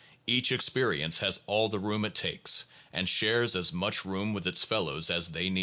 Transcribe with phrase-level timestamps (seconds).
[0.25, 4.63] Each experience has all the room it takes, and shares as much room with its
[4.63, 5.59] fellows as they need.